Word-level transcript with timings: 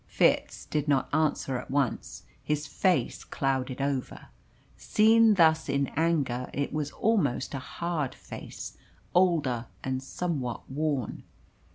Fitz 0.07 0.65
did 0.65 0.87
not 0.87 1.13
answer 1.13 1.59
at 1.59 1.69
once. 1.69 2.23
His 2.43 2.65
face 2.65 3.23
clouded 3.23 3.79
over. 3.83 4.29
Seen 4.75 5.35
thus 5.35 5.69
in 5.69 5.91
anger, 5.95 6.49
it 6.55 6.73
was 6.73 6.89
almost 6.93 7.53
a 7.53 7.59
hard 7.59 8.15
face, 8.15 8.75
older 9.13 9.67
and 9.83 10.01
somewhat 10.01 10.67
worn. 10.67 11.21